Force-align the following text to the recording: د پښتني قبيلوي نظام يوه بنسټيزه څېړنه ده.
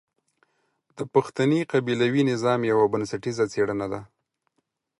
د 0.97 0.99
پښتني 1.13 1.59
قبيلوي 1.71 2.21
نظام 2.31 2.59
يوه 2.71 2.85
بنسټيزه 2.93 3.45
څېړنه 3.53 3.87
ده. 3.93 4.01